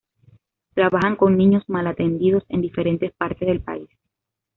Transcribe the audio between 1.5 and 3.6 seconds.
mal atendidos en diferentes partes